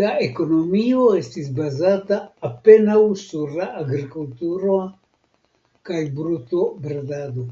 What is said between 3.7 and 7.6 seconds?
agrikulturo kaj brutobredado.